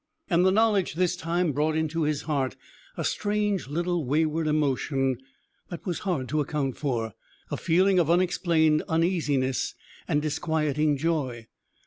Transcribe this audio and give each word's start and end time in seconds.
And 0.31 0.43
the 0.43 0.51
knowledge, 0.51 0.95
this 0.95 1.15
time, 1.15 1.51
brought 1.51 1.75
into 1.75 2.01
his 2.05 2.23
heart 2.23 2.55
a 2.97 3.03
strange 3.03 3.67
little 3.67 4.03
wayward 4.03 4.47
emotion 4.47 5.19
that 5.69 5.85
was 5.85 5.99
hard 5.99 6.27
to 6.29 6.41
account 6.41 6.75
for 6.75 7.13
a 7.51 7.55
feeling 7.57 7.99
of 7.99 8.09
unexplained 8.09 8.81
uneasiness 8.89 9.75
and 10.07 10.19
disquieting 10.19 10.97
joy. 10.97 11.45